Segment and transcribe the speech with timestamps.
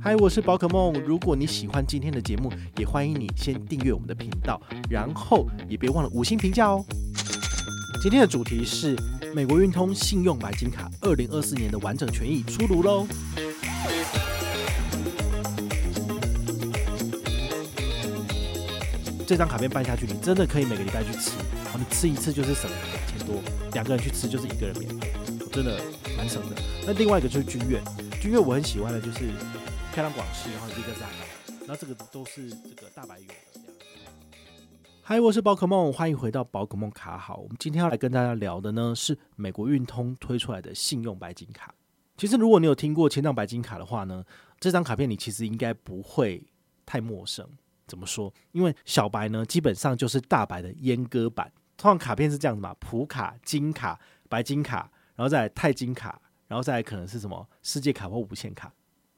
[0.00, 0.92] 嗨，我是宝可梦。
[1.04, 6.84] 如果你喜欢今天的节目，也欢迎你先订阅我们的频道，然后也别忘了五星评价哦。
[8.00, 8.96] 今天的主题是
[9.34, 13.08] 美国运通信用白金卡二零二四年的完整权益出炉喽。
[19.26, 21.32] 这张卡片办下去，你真的可以每个礼拜去吃，
[21.76, 23.42] 你吃一次就是省两千多，
[23.72, 25.12] 两个人去吃就是一个人免费，
[25.52, 25.80] 真的
[26.16, 26.56] 蛮省的。
[26.86, 27.80] 那另外一个就是君悦，
[28.20, 29.32] 君悦我很喜欢的就是。
[29.98, 33.34] 开朗广西，然后一个是海南，然后这个都是这个大白有的。
[35.02, 37.38] 嗨，我是宝可梦，欢迎回到宝可梦卡好。
[37.38, 41.74] 我们今天要来跟大家聊的呢是美国运通推出来的信用白金卡。
[42.16, 44.24] 其实如果你有听过签帐白金卡的话呢，
[44.60, 46.46] 这张卡片你其实应该不会
[46.86, 47.44] 太陌生。
[47.88, 48.32] 怎么说？
[48.52, 51.52] 因为小白呢基本上就是大白的阉割版。
[51.76, 58.72] 通常卡片是这样子嘛，普卡、金卡、白金卡，然后再来钛金卡，然后再来可能是什么世界卡或无限卡。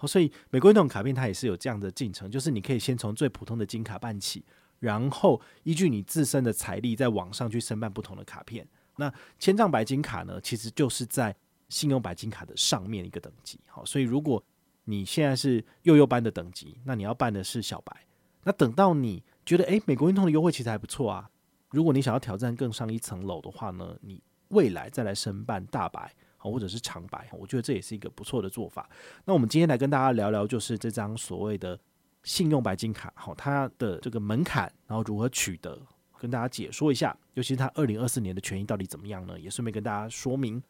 [0.06, 4.44] 所以美国运通卡片它也是有这样的进程，就是你可以先从最普通的金卡办起，
[4.78, 8.66] 然后依据你自身的财力在网上去申办不同的卡片。
[8.96, 11.34] 那千丈白金卡呢，其实就是在
[11.68, 13.58] 信用白金卡的上面一个等级。
[13.66, 14.42] 好，所以如果
[14.84, 18.04] 你现在是幼幼班的等级，那你要办的是小白。
[18.42, 21.30] 那等到你觉得诶，美国运通的优惠其实还不错啊，
[21.70, 26.14] 如果你想要挑战更上一层楼的话呢，你未来再来申办大白。
[26.48, 28.88] 或者是长白，我觉得这也是一个不错的做法。
[29.24, 31.78] 那我们今天来跟大家聊聊，就是这张所谓的
[32.22, 35.78] 信用白金卡，好，它的这个门槛，然后如何取得，
[36.18, 37.16] 跟大家解说一下。
[37.34, 39.38] 尤其是它二零二四年的权益到底怎么样呢？
[39.38, 40.62] 也顺便跟大家说明，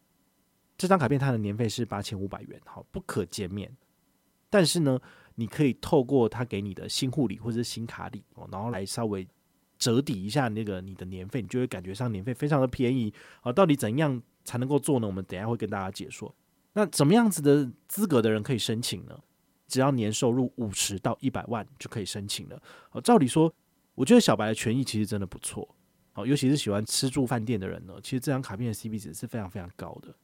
[0.79, 3.71] 这张卡片它的年费是八千五百元，好，不可减免。
[4.49, 5.01] 但是呢，
[5.37, 9.27] 你可以透过它给你的新护理或者是新卡礼，然后来稍微
[9.79, 13.13] 折抵一下那个你的年费，你就会感觉上年费非常的便宜。
[13.41, 15.07] 好，到底怎样才能够做呢？
[15.07, 16.35] 我们等下会跟大家解说。
[16.73, 19.19] 那怎么样子的资格的人可以申请呢？
[19.67, 22.61] 只要年收入五十到一百万就可以申请了。
[22.91, 23.53] 好，照理说，
[23.95, 25.69] 我觉得小白的权益其实真的不错。
[26.13, 30.15] 好，尤其是喜欢吃住饭店的人呢，其实这张卡片的 CP 值是非常非常高的。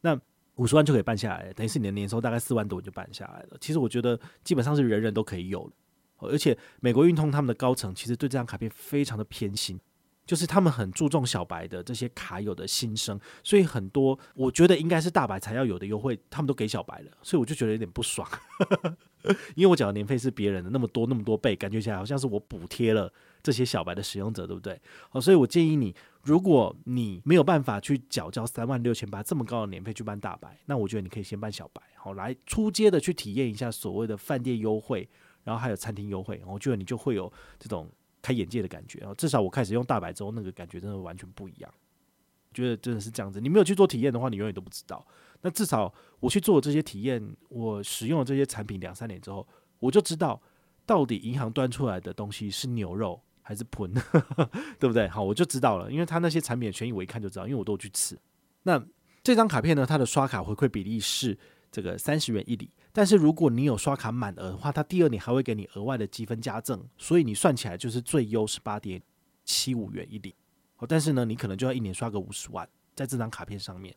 [0.00, 0.20] 那
[0.56, 3.56] 五十万就可以办下来，等于是你的年收大概四万多你就办下来了。
[3.60, 5.70] 其实我觉得基本上是人人都可以有。
[6.18, 9.78] 而且美国运通他们的高层其实对这张卡片非常的偏心。
[10.26, 18.26] 就是他们很注重小白的这些卡友的心声，所以很多我觉得应该是大白才要有的优惠，他们都给小白了，所以我就觉得有点不爽，
[19.54, 23.12] 因为我缴的年费是别人的那么多那么多倍，感觉起来好像是我补贴了
[23.42, 24.80] 这些小白的使用者，对不对？
[25.10, 35.06] 好，所以我建议你，如果你没有办法去缴交三万六千八这么高的年费去办大白，那我觉得你可以先办小白，好，来初阶的去体验一下所谓的饭店优惠，
[35.42, 37.90] 然后还有餐厅优惠，我觉得你就会有这种。
[38.24, 39.12] 开眼界的感觉啊！
[39.18, 41.70] 至少我开始用大白之后，那个感觉真的完全不一样。
[42.54, 45.06] 觉得真的是这样子，你没有去做体验的话，你永远都不知道。
[45.42, 49.46] 那至少我去做这些体验，我使用了这些产品两三年之后，
[49.78, 50.40] 我就知道
[50.86, 53.92] 到底银行端出来的东西是牛肉还是盆，
[54.80, 55.06] 对不对？
[55.12, 58.18] 好，我就知道了，因为他那些产品的权益我一看就知道，因为我都去吃。
[58.62, 58.82] 那
[59.22, 61.36] 这张卡片呢，它的刷卡回馈比例是
[61.70, 62.70] 这个三十元一礼。
[62.96, 69.02] 但是如果你有刷卡满额的话，它第二年还会给你额外的积分加赠，所以你算起来就是最优是八点
[69.44, 70.32] 七五元一礼。
[70.86, 73.92] 但是呢，你可能就要一年刷个五十万，在这张卡片上面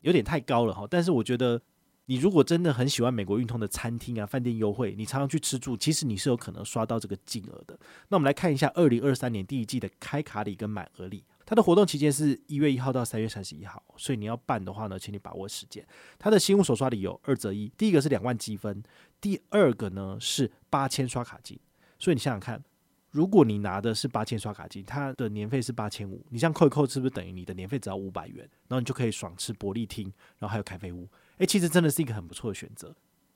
[0.00, 0.84] 有点太高了哈。
[0.90, 1.62] 但是我觉得，
[2.06, 7.78] 你如果真的很喜欢美国运通的餐厅啊、饭店优惠，你常常去吃住，其实你是有可能刷到这个金额的。
[8.08, 11.22] 那我们来看一下二零二三年第一季的开卡礼跟满额礼。
[11.46, 15.86] 它的活动期间是一月一号到三月三十一号，所以你要办的话呢，请你把握时间。
[16.18, 18.82] 它的新物手刷礼有二择一，第一个是两万积分，
[19.20, 21.58] 第二个呢是八千刷卡金。
[21.98, 22.62] 所以你想想看，
[23.10, 28.38] 如果你拿的是八千刷卡金，它的年费是八千五，你这样扣一扣，是不是等于你的年费只要五百元？
[28.68, 30.04] 然后你就可以爽吃伯利厅，
[30.38, 31.08] 然后还有咖啡屋。
[31.38, 32.94] 诶，其实真的是一个很不错的选择。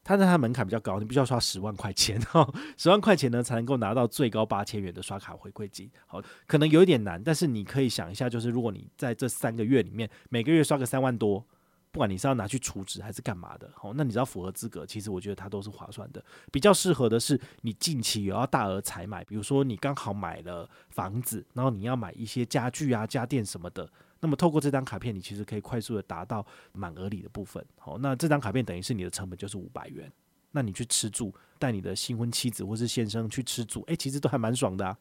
[0.09, 5.91] 它的它门槛比较高，你必须要刷十万块钱哈， 十万块钱呢才能够拿到最高八千元的刷卡回馈金。
[6.07, 11.45] 好，可能有一点难，但是你可以想一下，就是如果你在这三个月里面每个月刷个三万多，
[11.93, 16.25] 不管你是要拿去储值还是干嘛的，好，那你只要符合资格，其实我觉得它都是划算的。
[16.51, 23.87] 比较适合的是你近期有要大额采买，比如说你刚好买了房子，然后你要买一些家具啊、家电什么的。
[24.20, 27.65] 那么透过这张卡片，你其实可以快速的达到满额礼的部分。
[27.78, 30.10] 好，那这张卡片等于是你的成本就是五百元。
[30.50, 34.98] 那你去吃住，带你的新婚妻子或是先生去吃住，诶，其实都还蛮爽的啊。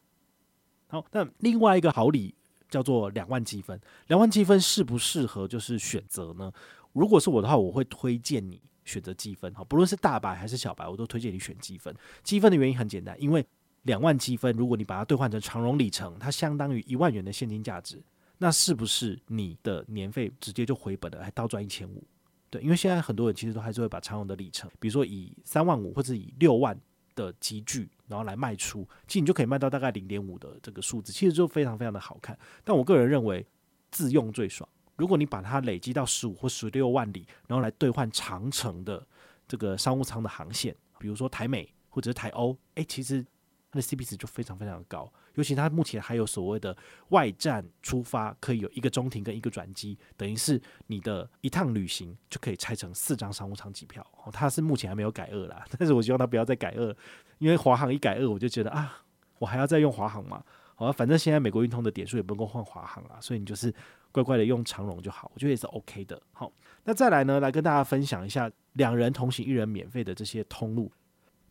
[0.87, 2.35] 好，那另外一个好礼
[2.69, 6.51] 叫做两万积分，两万积分适不适合就是选择呢？
[6.91, 9.53] 如果是我的话，我会推荐你选择积分。
[9.55, 11.95] 好，不论是大白还是小白，我都推荐你选积分。
[12.23, 13.43] 积分的原因很简单，因为
[13.83, 18.03] 两万积分，如果你把它兑换成长荣里程，它相当于一万元的现金价值。
[18.37, 22.03] 那是不是你的年费直接就回本了，还倒赚一千五？
[22.49, 26.79] 对，因为现在很多人其实都还是会把常用的里程，比如说以三万五或者以六万
[27.15, 32.37] 的积聚，然后来卖出，其实你就可以卖到大概零点五的这个数字，其实就非常非常的好看。
[32.63, 33.45] 但我个人认为
[33.91, 34.67] 自用最爽。
[34.95, 39.05] 如果你把它累积到十五或十六万里，然后来兑换长城的
[39.47, 43.25] 这个商务舱的航线，比如说台美或者是台欧，诶，其实
[43.71, 45.11] 它的 CP 值就非常非常的高。
[45.35, 46.75] 尤其它目前还有所谓的
[47.09, 54.05] 外站出发，可以有一个中停跟一个转机，等于是你的一趟旅行就可以拆成四张商务舱机票。
[54.31, 56.95] 它是目前还没有改二啦， 但是我希望它不要再改二，
[57.37, 59.03] 因为华航一改二，我就觉得啊，
[59.37, 60.43] 我还要再用华航嘛。
[60.73, 63.73] 好，反正现在美国运通的点数也不够换华航啊，所以你就是
[64.11, 66.19] 乖乖的用长荣就好，我觉得也是 OK 的。
[66.31, 66.51] 好，
[66.83, 70.91] 那再来呢，来跟大家分享一下两人同行一人免费的这些通路。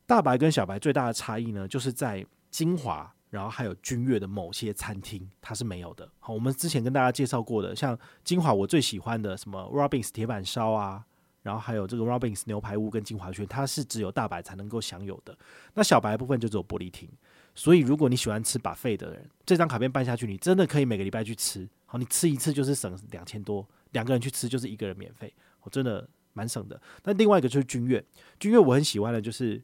[0.06, 3.12] 大白跟小白最大的差异呢，就是在精华。
[3.29, 6.08] 然后还有君悦的某些餐厅，它是没有的。
[6.20, 11.05] 好，我们之前跟大家介绍过的，像精华我最喜欢的什么 Robbins 铁板烧啊，
[11.43, 15.37] 然后还有这个 Robbins 牛排屋跟精华轩，它是只有大白才能够享有的。
[15.75, 17.11] 那小白部分就只有玻璃厅。
[17.55, 21.69] 所以如果你喜欢吃把费的人，这张卡片办下去，你真的可以每个礼拜去吃。
[21.85, 26.81] 好，你吃一次就是省两千多，两个人去吃就是一个人免费，我真的蛮省的。
[27.02, 28.02] 那另外一个就是君悦，
[28.38, 29.61] 君悦我很喜欢的就是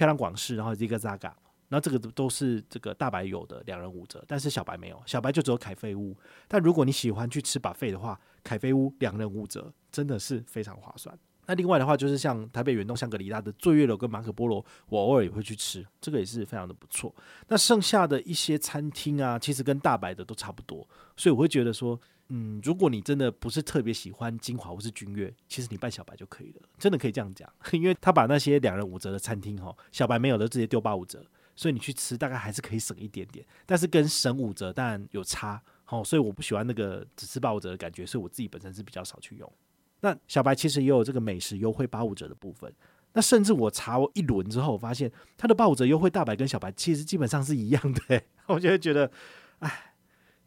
[0.00, 1.30] 漂亮广式，然后 Zigazzaga。
[1.68, 6.16] 那这个都是这个大白有的两人五折，但是小白没有，小白就只有凯菲屋。
[6.48, 11.14] 但如果你喜欢去吃把废的话，凯菲屋两人五折，真的是非常划算。
[11.44, 17.14] 那另外的话，就是像台北远东香格里拉的醉月楼跟马可波罗，我偶尔也会去吃，这个也是非常的不错。
[17.48, 22.00] 那剩下的一些餐厅啊，其实跟大白的都差不多，所以我会觉得说，
[22.30, 31.24] 嗯，如果你真的不是特别喜欢晶华或是君悦，其实你办小白就可以了，真的可以这样讲， 因为他把那些两人五折的餐厅哈，小白没有的直接丢八五折。
[31.56, 39.52] 所以你去吃大概还是可以省一点点，但是跟省五折当然有差，好，所以我不喜欢那个只吃八五折的感觉，所以我自己本身是比较少去用。
[40.00, 42.72] 那小白其实也有这个美食优惠八五折的部分，
[43.12, 49.10] 那甚至我查我一轮之后，发现它的八五折优惠大白跟小白其实基本上是一样的， 我就会觉得，
[49.58, 49.89] 哎，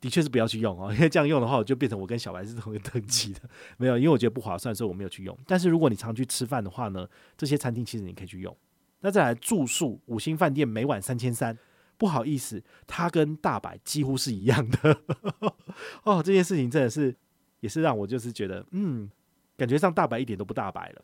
[0.03, 3.39] 的确是不要去用哦， 因为这样用的话，我就变成我跟小白是同一个等级的，
[3.79, 5.37] 没有，因为我觉得不划算，所以我没有去用。
[5.47, 7.07] 但是如果你常去吃饭的话呢，
[7.37, 8.53] 这些餐厅其实你可以去用。
[8.99, 11.57] 那再来住宿，五星饭店每晚三千三，
[11.97, 14.99] 不好意思，它跟大白几乎是一样的
[16.03, 16.21] 哦。
[16.21, 17.15] 这件事情真的是
[17.61, 19.09] 也是让我就是觉得，嗯，
[19.55, 21.01] 感觉上大白一点都不大白了。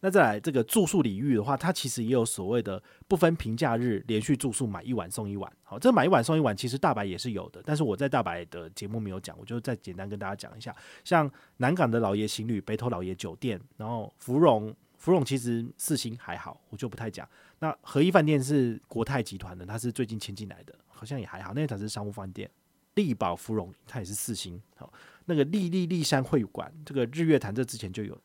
[0.00, 5.52] 那再来这个住宿领域的话，它其实也有所谓的不分平假日连续住宿买一晚送一晚。
[5.62, 10.74] 好，这买一晚送一晚其实大白也是有的，但是我在大白的节目没有讲，我就再简单跟大家讲一下，
[11.04, 14.74] 像南港的老爷行旅、北投老爷酒店，然后芙蓉。
[14.98, 17.26] 芙蓉其实四星还好，我就不太讲。
[17.60, 21.54] 那和一饭店是国泰集团的，它是最近迁进来的，好像也还好。
[21.54, 22.50] 那才是商务饭店。
[22.96, 24.60] 丽宝芙蓉它也是四星。
[24.74, 24.92] 好，
[25.26, 28.18] 那个丽丽丽山会馆，这个日月潭这之前就有。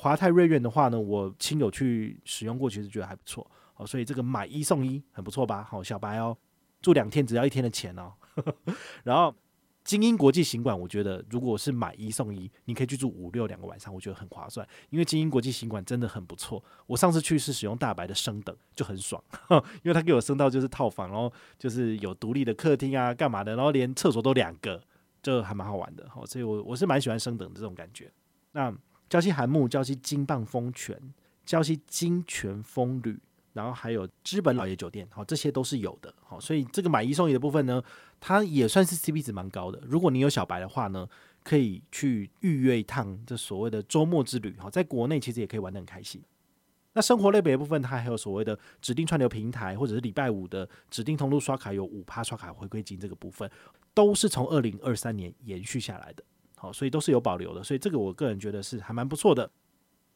[0.00, 3.46] 华泰瑞苑的话呢，我亲友去使用过，其实觉得还不错。
[3.74, 5.62] 好，所以这个买一送一很不错吧？
[5.62, 6.34] 好，小白哦，
[6.80, 8.12] 住两天只要一天的钱哦。
[9.04, 9.34] 然后。
[9.82, 14.64] 精英国际行馆，我觉得如果是买一送一，你可以去住五六两个晚上，我觉得很划算。
[14.90, 16.62] 因为精英国际行馆真的很不错。
[16.86, 19.20] 我上次去是使用大白的升等，就很爽，
[19.82, 24.80] 因为他给我升到就是套房，然后就是有独立的客厅啊，干嘛的，然后连厕所都两个，
[25.22, 26.06] 就还蛮好玩的。
[26.10, 28.12] 好，所以我我是蛮喜欢升等的这种感觉。
[28.52, 28.72] 那
[29.10, 30.98] 礁溪寒木、礁溪金棒风泉、
[31.44, 33.20] 礁溪金泉风旅。
[33.52, 37.82] 然后还有知本老爷酒店，好，这些都是有的，好，所以这个买一送一的部分呢，
[38.20, 39.82] 它也算是 CP 值蛮高的。
[39.82, 41.04] 如果你有小白的话呢，
[41.42, 46.22] 可以去预约一趟这所谓的周末之旅，好，在国内其实也可以玩得很开心。
[46.92, 53.50] 那生活类别的部分，它还有所谓的指定串流平台，或者是礼拜五的指定通路刷卡有五趴刷卡回馈金，这个部分
[53.92, 56.22] 都是从二零二三年延续下来的，
[56.60, 59.50] 好，所以都是有保留的，所以这个我个人觉得是还蛮不错的。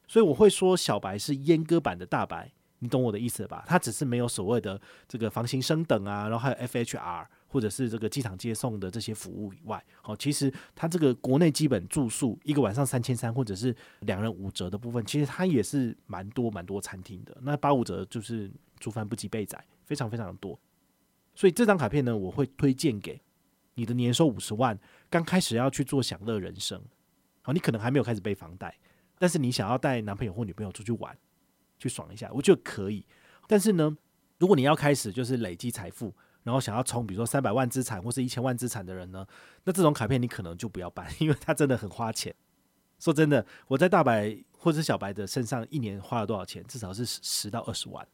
[0.07, 2.53] 所以我会说小白是阉割版的大白。
[2.81, 3.65] 你懂我的意思吧？
[3.67, 17.35] 它只是没有所谓的这个房型升等啊，然后还有 FHR 或者是这个机场接送的这些服务以外，好，其实它这个国内基本住宿一个晚上三千三，或者是两人五折的部分，其实它也是蛮多蛮多餐厅的。
[17.41, 20.59] 那八五折就是煮饭不及被宰，非常非常多。
[21.35, 23.19] 所以这张卡片呢，我会推荐给
[23.77, 24.79] 你的年收五十万，
[25.15, 26.83] 刚开始要去做享乐人生。
[27.41, 28.77] 好，你可能还没有开始背房贷，
[29.17, 31.17] 但是你想要带男朋友或女朋友出去玩。
[31.79, 33.07] 去爽一下，我觉得可以。
[33.47, 33.97] 但是呢，
[34.39, 39.25] 如果你要开始就是累积财富，然后想要冲，比如说三百万资产或是一千万资产的人呢，
[39.63, 42.35] 那这种卡片你可能就不要办，因为它真的很花钱。
[42.99, 46.65] 说真的，我在大白或者小白的身上一年花了多少钱？
[46.67, 48.05] 至少是十到二十万，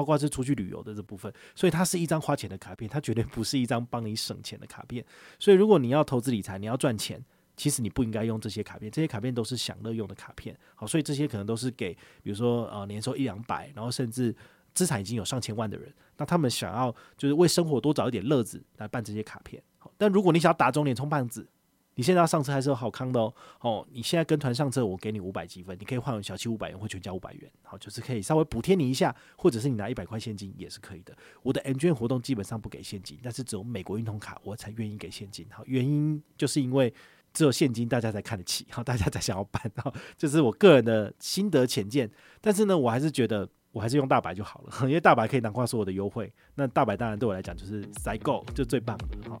[0.00, 1.30] 包括是出去旅游的这部分。
[1.54, 5.04] 所以它是一张花钱的卡片，它绝对不是一张帮你省钱的卡片。
[5.38, 7.22] 所以如果你要投资理财，你要赚钱。
[7.56, 11.92] 其实你不应该用这些卡片，这些卡片都是享乐用的卡片，好，所以这些可能都是给
[12.22, 14.34] 比如说呃年收一两百，然后甚至
[14.72, 21.46] 资产已经有上千万的人，那他们想要就是为生活多找一点乐子来办这些卡片，好，但如果你想要打肿脸充胖子。
[21.94, 31.14] 你现在要上车还是有好康的哦，哦，你现在跟团上车，我给你五百积分，你可以换小七五百元或全家五百元，好，就是可以稍微补贴你一下，或者是你拿一百块现金也是可以的。
[31.42, 36.92] 我的 M 券活动基本上不给现金，但是只有美国运通卡我才愿意给现金，好，原因就是因为
[37.34, 43.48] 只有现金大家才看得起，好，大家才想要办，好，就是我个人的心得浅见，但是呢，我还是觉得。
[43.72, 46.32] 我还是用大白就好了，因为大白可以囊括所有的优惠。
[46.56, 49.40] 那大白当然对我来讲就是塞够，就最棒的哈。